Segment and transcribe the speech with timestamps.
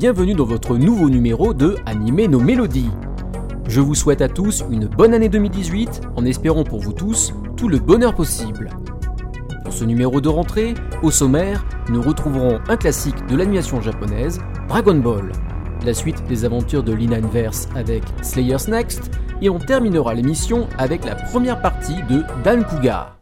[0.00, 2.88] bienvenue dans votre nouveau numéro de Animer nos mélodies.
[3.68, 7.68] Je vous souhaite à tous une bonne année 2018 en espérant pour vous tous tout
[7.68, 8.70] le bonheur possible.
[9.62, 14.96] Pour ce numéro de rentrée, au sommaire, nous retrouverons un classique de l'animation japonaise, Dragon
[14.96, 15.32] Ball,
[15.84, 19.10] la suite des aventures de Lina Inverse avec Slayers Next,
[19.42, 23.19] et on terminera l'émission avec la première partie de Dan Kuga.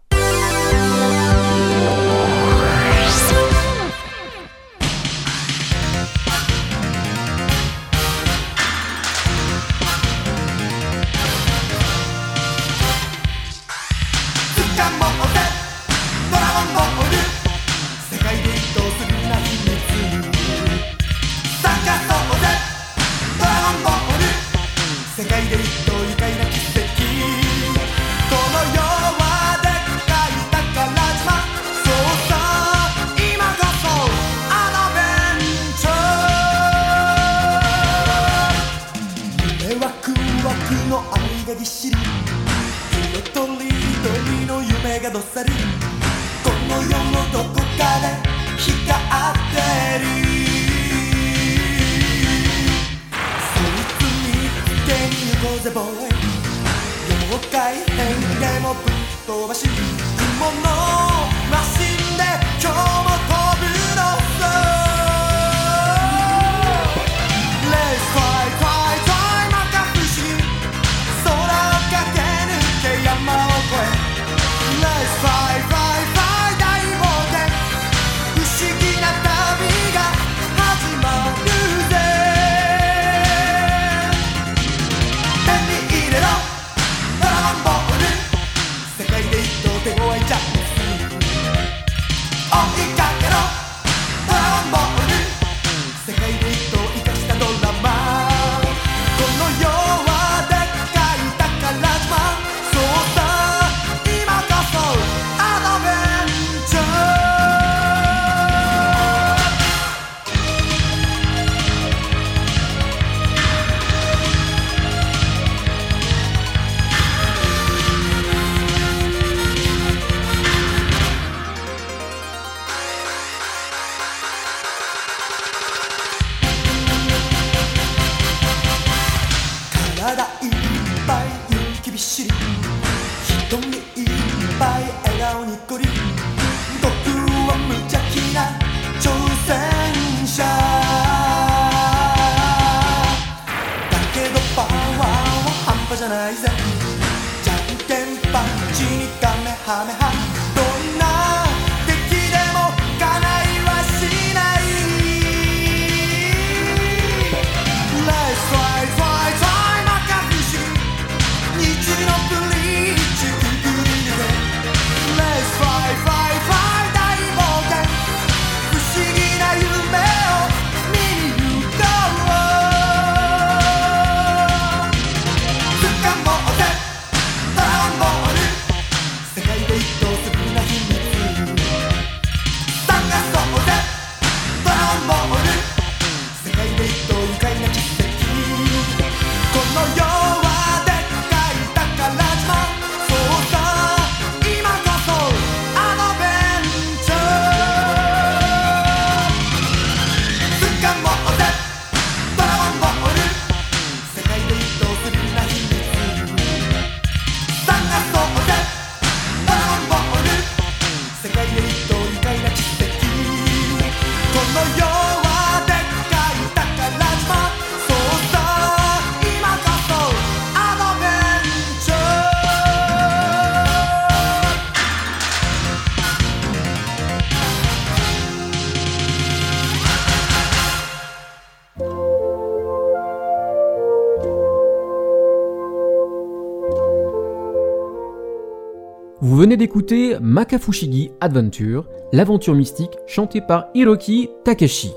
[239.39, 244.91] Venez d'écouter Makafushigi Adventure, l'aventure mystique chantée par Hiroki Takeshi.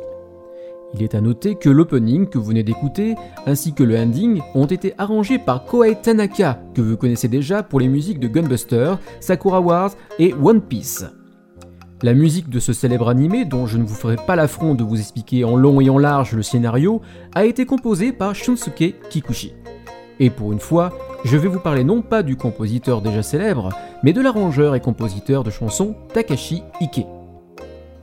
[0.96, 3.14] Il est à noter que l'opening que vous venez d'écouter
[3.46, 7.80] ainsi que le ending ont été arrangés par Koei Tanaka, que vous connaissez déjà pour
[7.80, 11.06] les musiques de Gunbuster, Sakura Wars et One Piece.
[12.02, 15.00] La musique de ce célèbre animé, dont je ne vous ferai pas l'affront de vous
[15.00, 17.02] expliquer en long et en large le scénario,
[17.36, 19.54] a été composée par Shunsuke Kikuchi.
[20.20, 23.70] Et pour une fois, je vais vous parler non pas du compositeur déjà célèbre,
[24.04, 27.06] mais de l'arrangeur et compositeur de chansons Takashi Ike.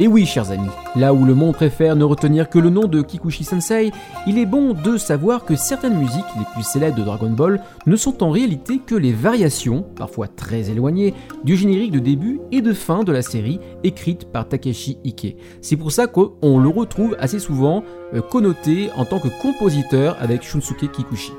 [0.00, 3.02] Et oui, chers amis, là où le monde préfère ne retenir que le nom de
[3.02, 3.90] Kikuchi Sensei,
[4.28, 7.96] il est bon de savoir que certaines musiques les plus célèbres de Dragon Ball ne
[7.96, 12.72] sont en réalité que les variations, parfois très éloignées, du générique de début et de
[12.72, 15.36] fin de la série écrite par Takeshi Ike.
[15.62, 17.82] C'est pour ça qu'on le retrouve assez souvent
[18.14, 21.32] euh, connoté en tant que compositeur avec Shunsuke Kikuchi.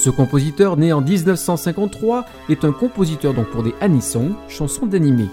[0.00, 5.26] Ce compositeur, né en 1953, est un compositeur donc pour des anisong, chansons d'animé.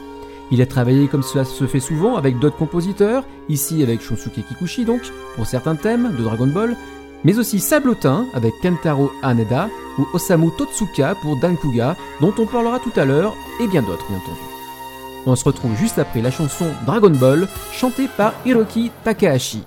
[0.52, 4.84] Il a travaillé comme cela se fait souvent avec d'autres compositeurs, ici avec Shunsuke Kikuchi
[4.84, 5.04] donc,
[5.38, 6.76] pour certains thèmes de Dragon Ball,
[7.24, 9.70] mais aussi Sablotin avec Kentaro Haneda
[10.00, 14.18] ou Osamu Totsuka pour Dankuga, dont on parlera tout à l'heure, et bien d'autres bien
[14.18, 14.42] entendu.
[15.26, 19.64] On se retrouve juste après la chanson Dragon Ball, chantée par Hiroki Takahashi.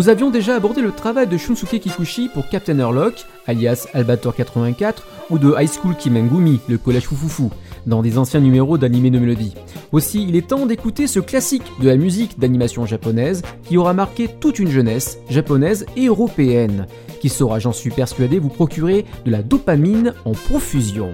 [0.00, 5.06] Nous avions déjà abordé le travail de Shunsuke Kikuchi pour Captain Airlock, alias Albator 84,
[5.28, 7.50] ou de High School Kimengumi, le collège Fufufu,
[7.84, 9.52] dans des anciens numéros d'animé de mélodie.
[9.92, 14.26] Aussi, il est temps d'écouter ce classique de la musique d'animation japonaise qui aura marqué
[14.40, 16.86] toute une jeunesse japonaise et européenne,
[17.20, 21.12] qui saura, j'en suis persuadé, vous procurer de la dopamine en profusion.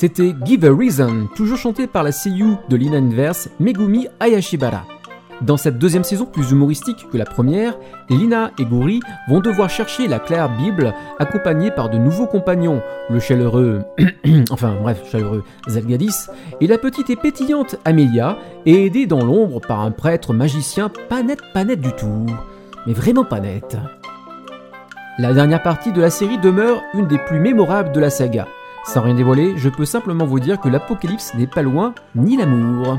[0.00, 4.86] C'était Give a Reason, toujours chanté par la seiyuu de Lina Inverse, Megumi Ayashibara.
[5.42, 7.76] Dans cette deuxième saison plus humoristique que la première,
[8.08, 12.80] Lina et Guri vont devoir chercher la claire Bible accompagnés par de nouveaux compagnons,
[13.10, 13.82] le chaleureux,
[14.50, 16.28] enfin bref, chaleureux Zelgadis
[16.62, 21.22] et la petite et pétillante Amelia, et aidés dans l'ombre par un prêtre magicien pas
[21.22, 22.24] net pas net du tout,
[22.86, 23.76] mais vraiment pas net.
[25.18, 28.48] La dernière partie de la série demeure une des plus mémorables de la saga.
[28.84, 32.98] Sans rien dévoiler, je peux simplement vous dire que l'apocalypse n'est pas loin, ni l'amour.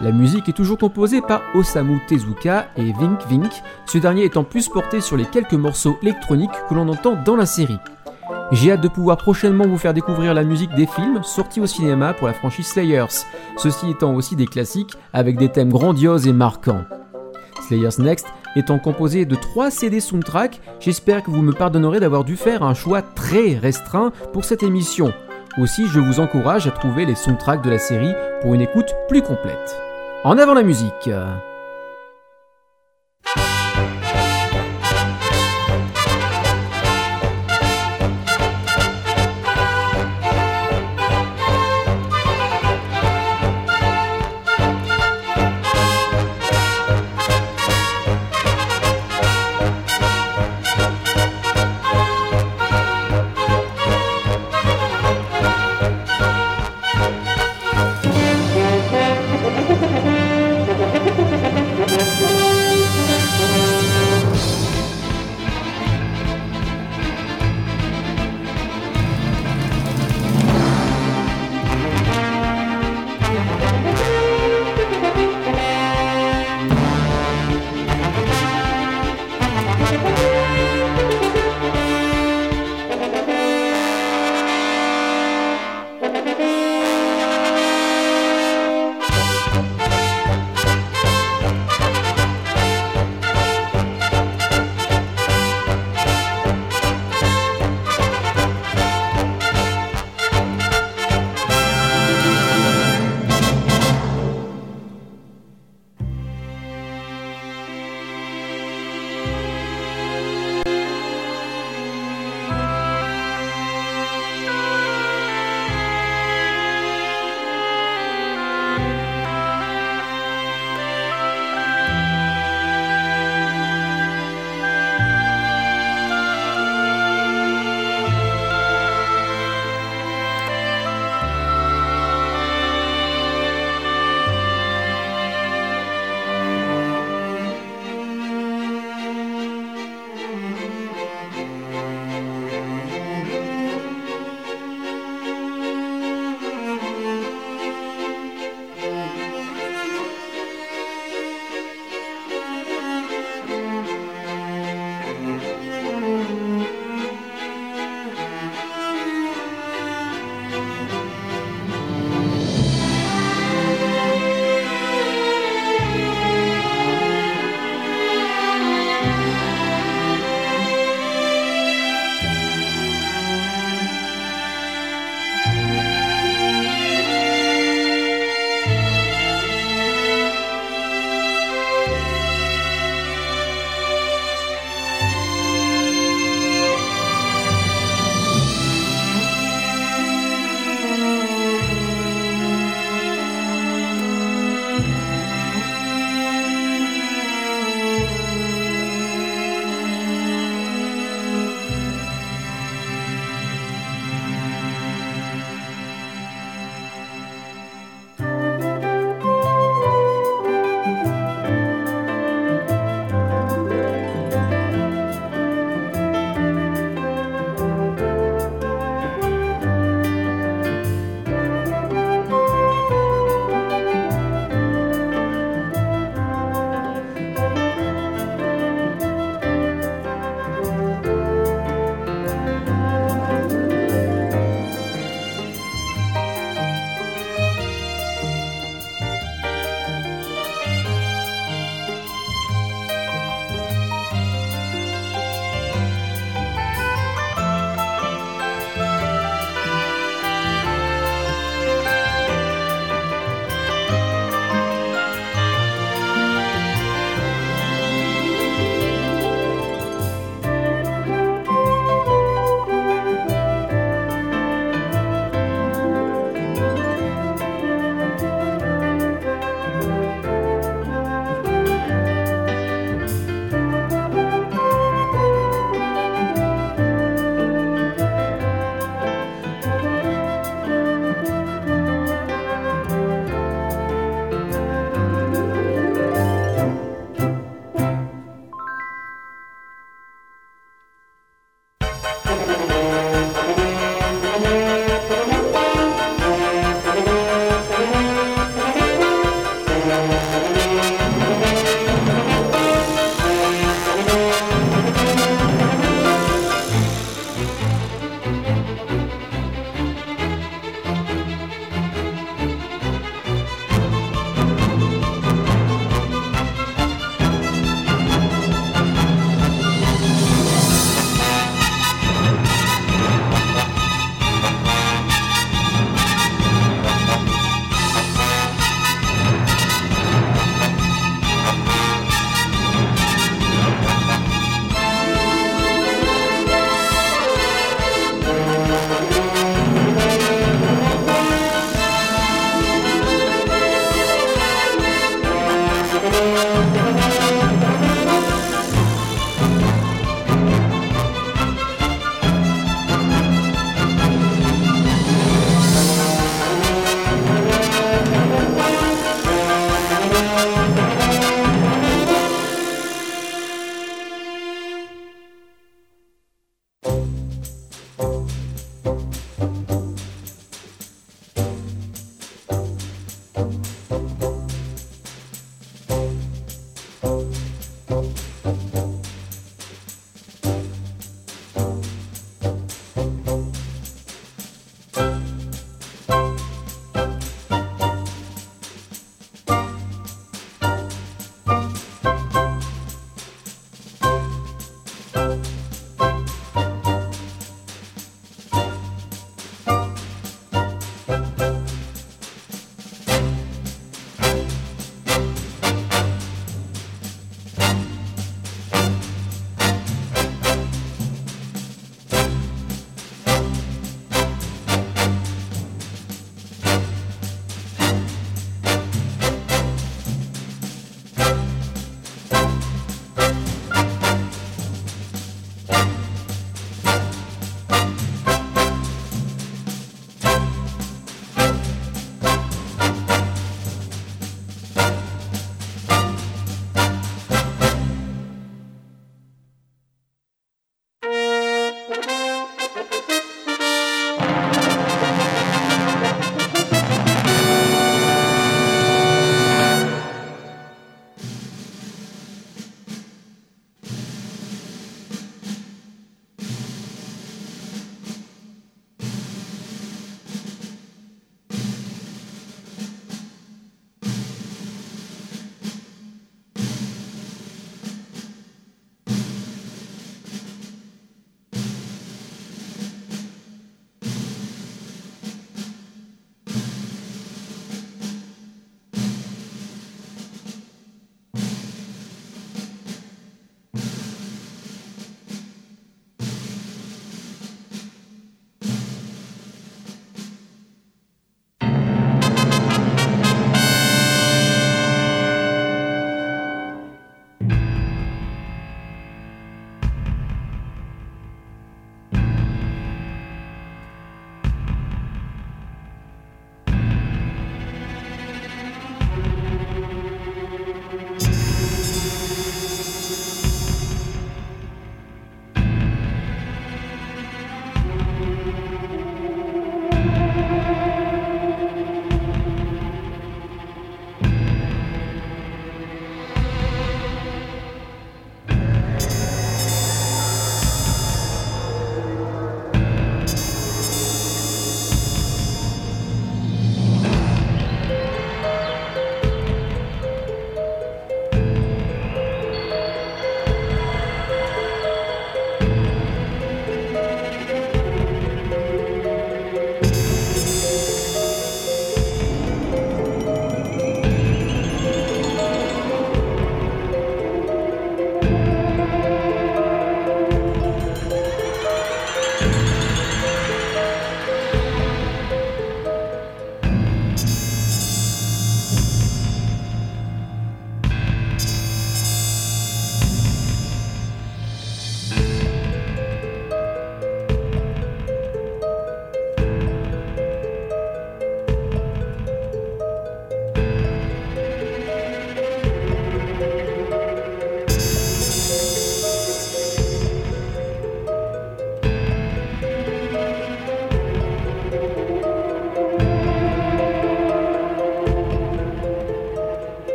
[0.00, 3.52] La musique est toujours composée par Osamu Tezuka et Vink Vink,
[3.86, 7.46] ce dernier étant plus porté sur les quelques morceaux électroniques que l'on entend dans la
[7.46, 7.78] série.
[8.50, 12.14] J'ai hâte de pouvoir prochainement vous faire découvrir la musique des films sortis au cinéma
[12.14, 13.24] pour la franchise Slayers,
[13.56, 16.84] ceci étant aussi des classiques avec des thèmes grandioses et marquants.
[17.68, 18.26] Slayers Next
[18.56, 22.74] étant composé de 3 CD soundtrack, j'espère que vous me pardonnerez d'avoir dû faire un
[22.74, 25.12] choix très restreint pour cette émission.
[25.58, 29.22] Aussi, je vous encourage à trouver les soundtracks de la série pour une écoute plus
[29.22, 29.76] complète.
[30.24, 31.08] En avant la musique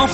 [0.00, 0.08] De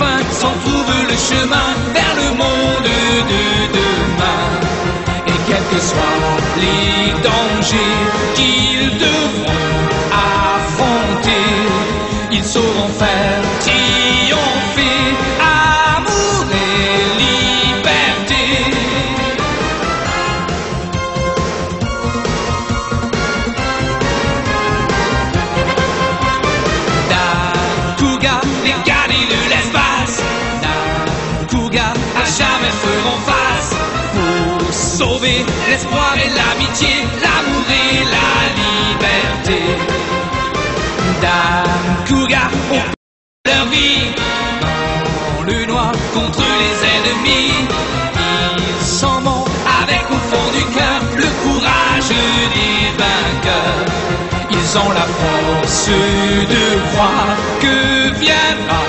[56.93, 58.83] croire que viendra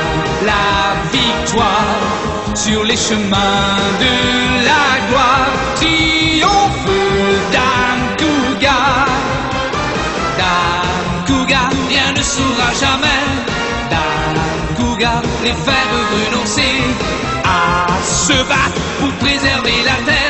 [0.45, 4.13] la victoire sur les chemins de
[4.69, 5.51] la gloire.
[5.75, 6.91] Triomphe
[7.51, 8.05] Dame
[11.27, 13.23] Cougar, rien ne saura jamais.
[13.91, 16.77] Dame Cougar, les faire renoncer
[17.43, 20.26] à se battre pour préserver la terre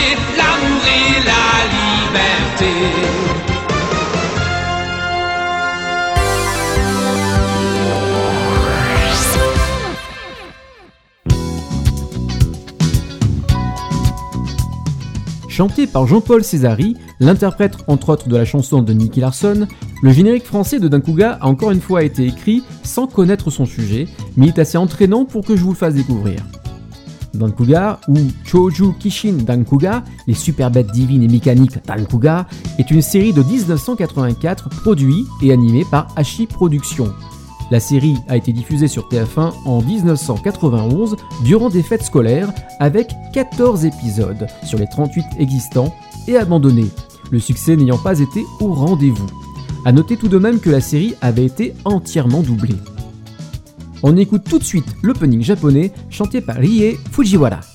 [0.00, 0.82] l'amour
[1.26, 1.44] la
[1.76, 2.72] liberté.
[15.48, 19.66] Chanté par Jean-Paul Césari, l'interprète entre autres de la chanson de Nicky Larson,
[20.02, 24.08] le générique français de Dankuga a encore une fois été écrit sans connaître son sujet,
[24.38, 26.40] mais il est assez entraînant pour que je vous le fasse découvrir.
[27.34, 32.46] Dankuga, ou Choju Kishin Dankuga, les super bêtes divines et mécaniques Dankuga,
[32.78, 37.12] est une série de 1984 produite et animée par Hachi Productions,
[37.72, 43.86] la série a été diffusée sur TF1 en 1991 durant des fêtes scolaires avec 14
[43.86, 45.94] épisodes sur les 38 existants
[46.28, 46.90] et abandonnés,
[47.30, 49.26] le succès n'ayant pas été au rendez-vous.
[49.86, 52.76] A noter tout de même que la série avait été entièrement doublée.
[54.02, 57.71] On écoute tout de suite l'opening japonais chanté par Rie Fujiwara.「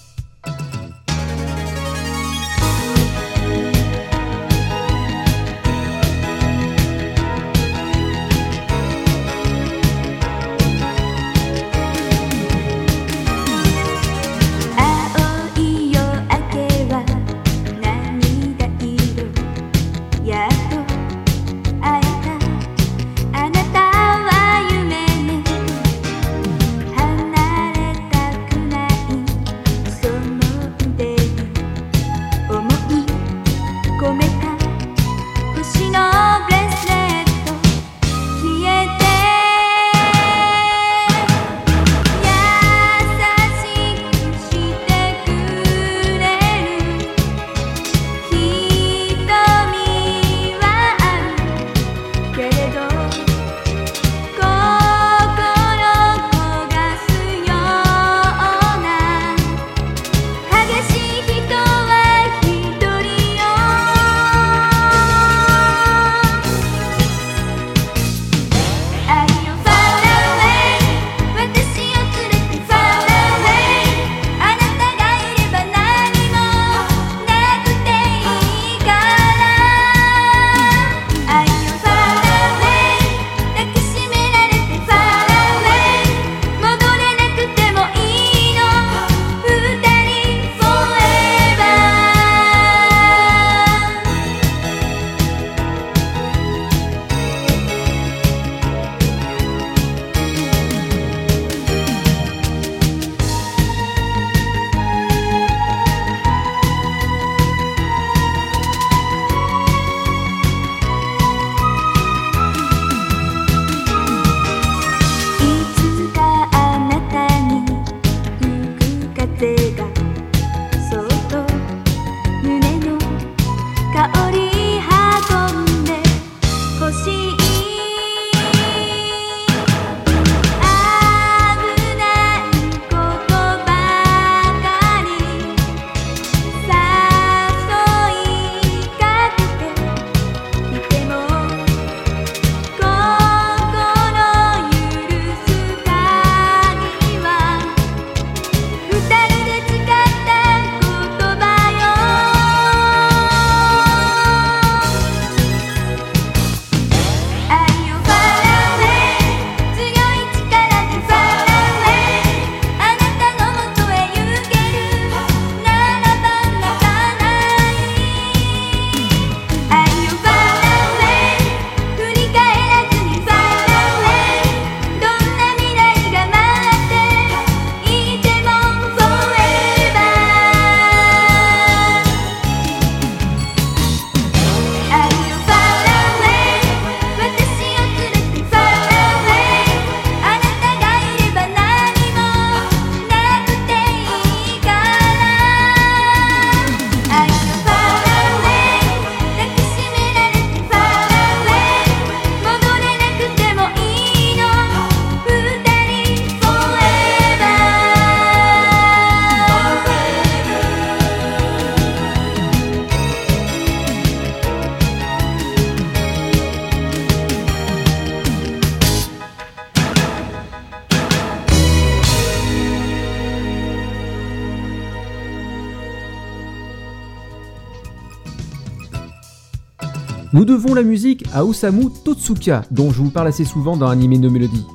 [230.37, 234.21] Nous devons la musique à Osamu Totsuka, dont je vous parle assez souvent dans Anime
[234.21, 234.67] no Melody.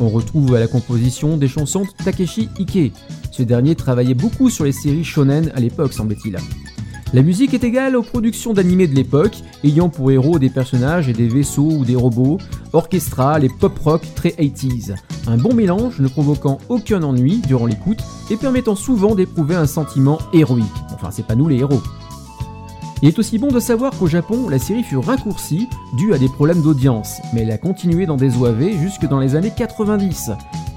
[0.00, 2.94] On retrouve à la composition des chansons de Takeshi Ike.
[3.30, 6.38] Ce dernier travaillait beaucoup sur les séries shonen à l'époque, semble-t-il.
[7.12, 11.12] La musique est égale aux productions d'animés de l'époque, ayant pour héros des personnages et
[11.12, 12.38] des vaisseaux ou des robots,
[12.72, 14.94] orchestral et pop-rock très 80s.
[15.26, 20.18] Un bon mélange ne provoquant aucun ennui durant l'écoute et permettant souvent d'éprouver un sentiment
[20.32, 20.64] héroïque.
[20.94, 21.82] Enfin, c'est pas nous les héros.
[23.02, 26.28] Il est aussi bon de savoir qu'au Japon, la série fut raccourcie due à des
[26.28, 30.30] problèmes d'audience, mais elle a continué dans des OAV jusque dans les années 90,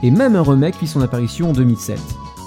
[0.03, 1.99] et même un remake fit son apparition en 2007.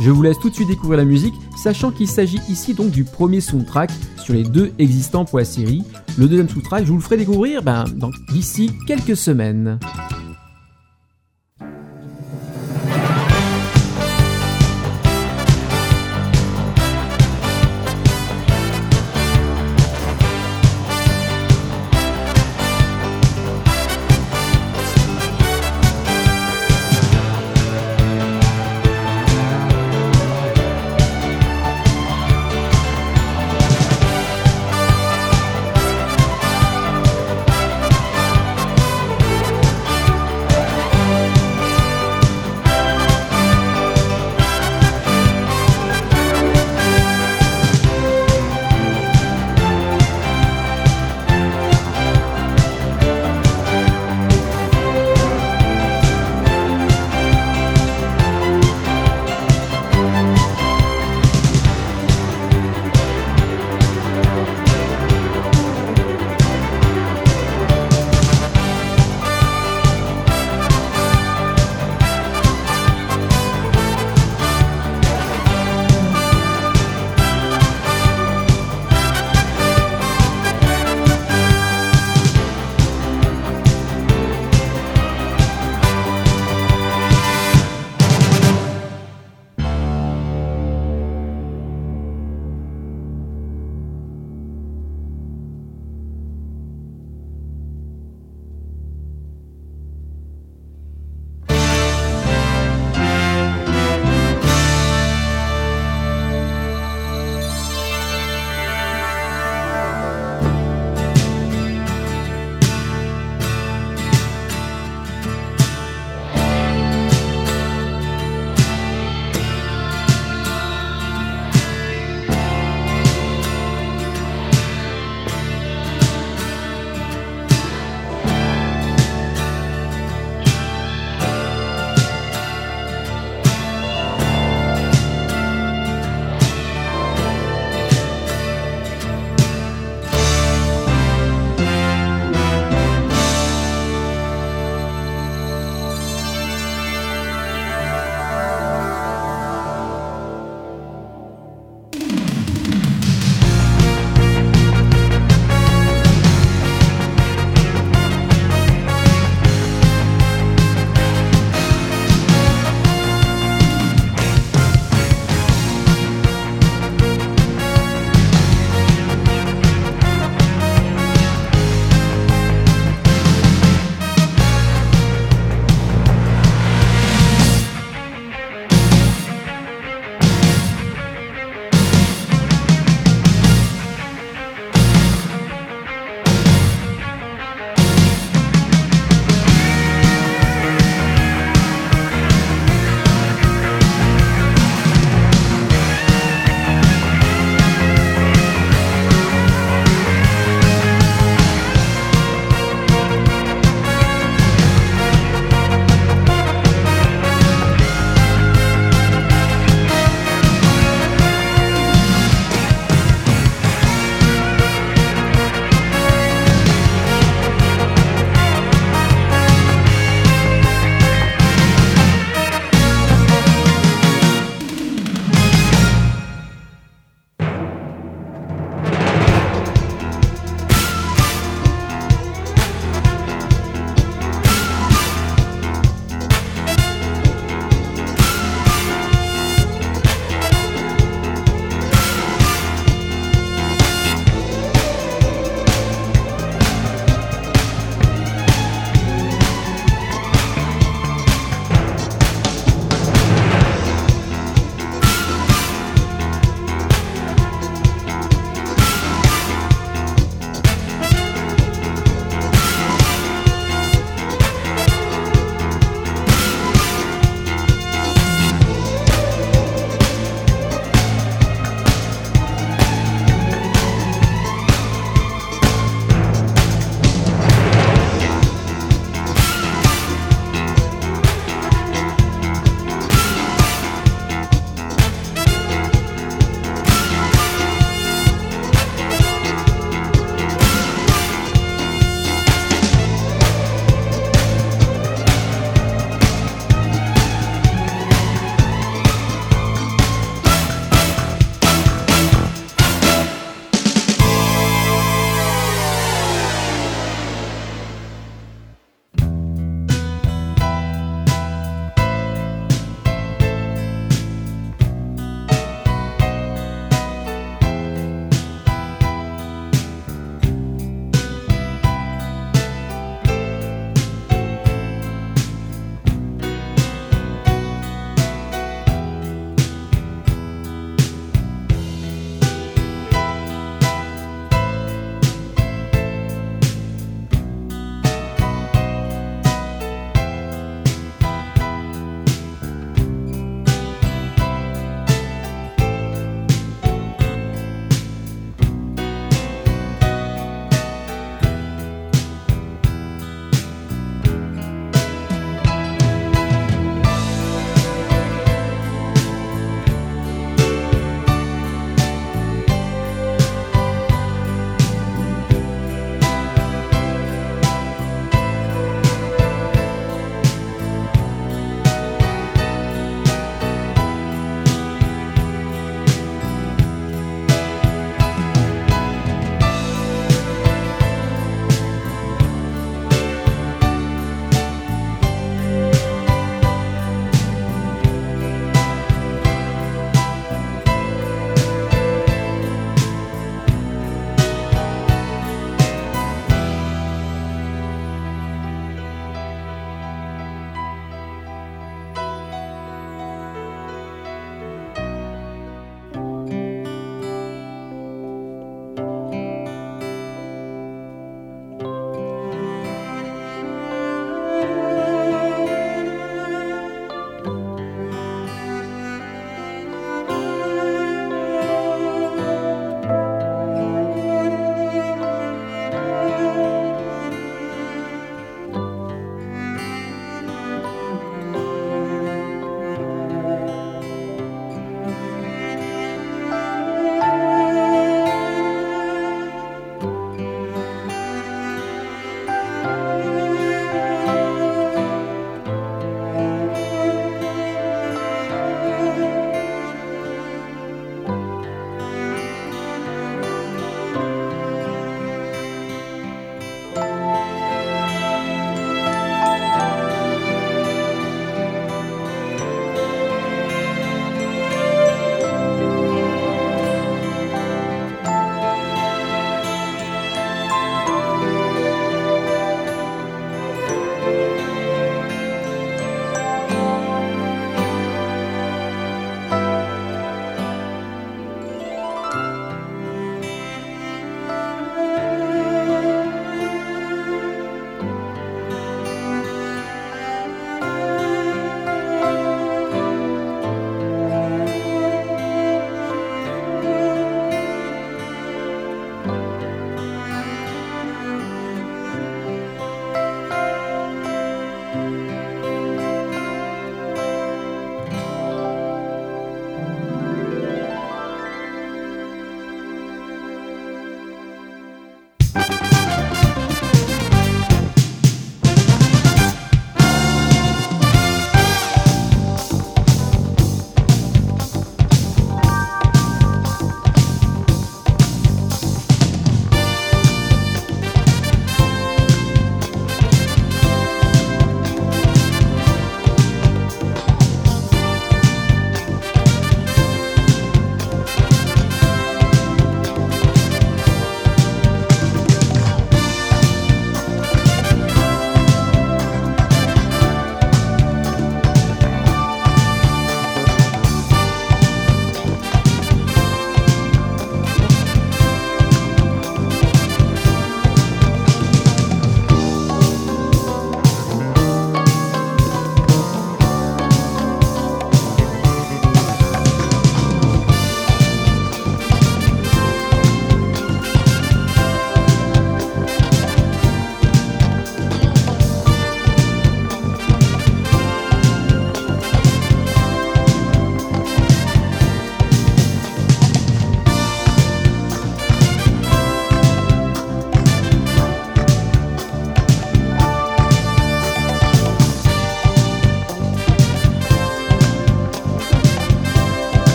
[0.00, 3.04] Je vous laisse tout de suite découvrir la musique, sachant qu'il s'agit ici donc du
[3.04, 5.84] premier soundtrack sur les deux existants pour la série.
[6.18, 7.84] Le deuxième soundtrack, je vous le ferai découvrir ben,
[8.30, 9.78] d'ici quelques semaines.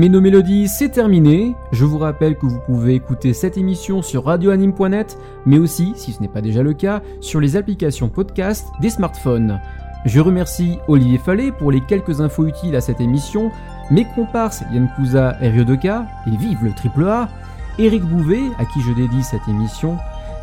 [0.00, 1.54] Anime nos mélodies, c'est terminé.
[1.72, 6.22] Je vous rappelle que vous pouvez écouter cette émission sur radioanime.net, mais aussi, si ce
[6.22, 9.60] n'est pas déjà le cas, sur les applications podcast des smartphones.
[10.06, 13.50] Je remercie Olivier Fallet pour les quelques infos utiles à cette émission,
[13.90, 17.28] mes comparses Yann Kouza et Ryodeka, et vive le triple A,
[17.78, 19.98] Eric Bouvet, à qui je dédie cette émission,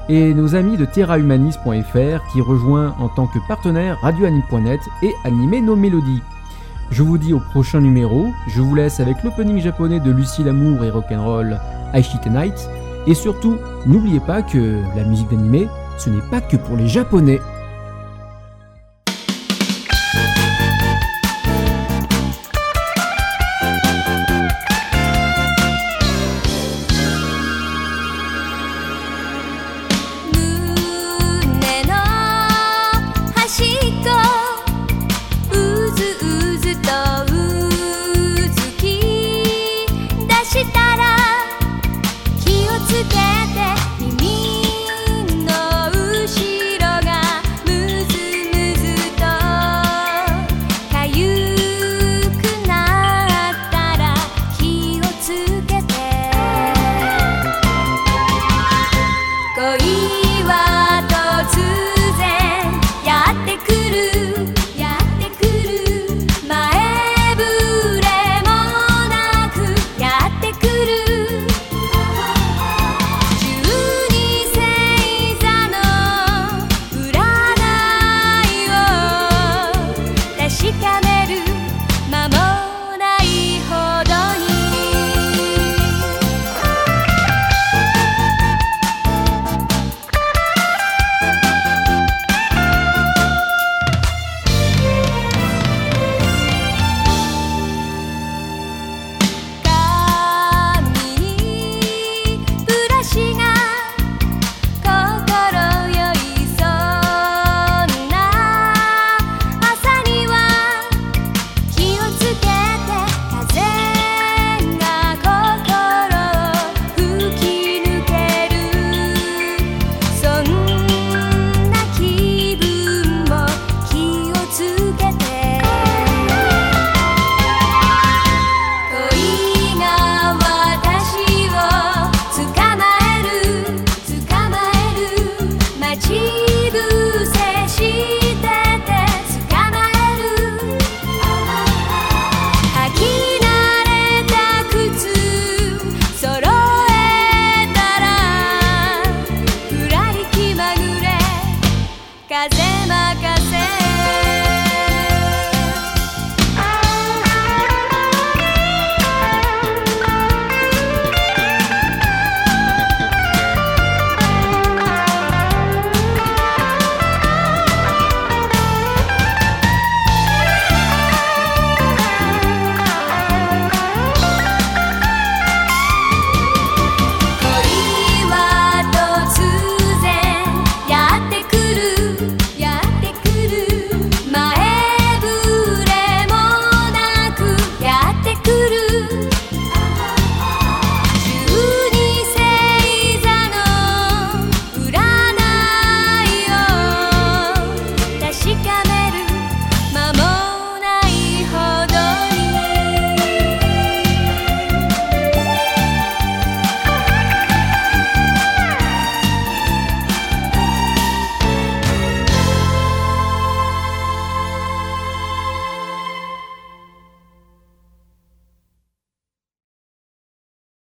[0.07, 5.75] et nos amis de terrahumanis.fr qui rejoint en tant que partenaire radioanime.net et animer nos
[5.75, 6.21] mélodies.
[6.89, 10.83] Je vous dis au prochain numéro, je vous laisse avec l'opening japonais de Lucie Lamour
[10.85, 11.59] et Rock'n'Roll
[11.93, 12.69] Aishite Tonight,
[13.05, 17.39] et surtout, n'oubliez pas que la musique d'animé, ce n'est pas que pour les japonais.